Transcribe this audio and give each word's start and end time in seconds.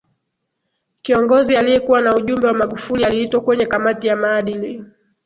kiongozi 1.01 1.55
aliyekuwa 1.57 2.01
na 2.01 2.15
ujumbe 2.15 2.47
wa 2.47 2.53
magufuli 2.53 3.05
aliitwa 3.05 3.41
kwenye 3.41 3.65
kamati 3.65 4.07
ya 4.07 4.15
maadili 4.15 4.83